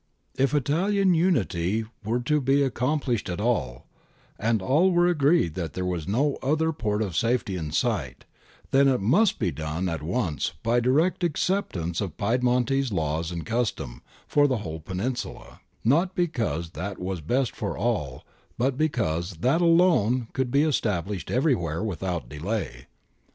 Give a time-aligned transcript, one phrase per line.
[0.35, 3.85] If Italian unity were to be accom plished at all—
[4.39, 8.25] and all were agreed that there was no other port of safety in sight—
[8.71, 14.01] then it must be done at once by direct acceptance of Piedmontese law and custom
[14.25, 18.25] for the whole Peninsula, not because that was best for all
[18.57, 22.87] but because that alone could be established everywhere without delay.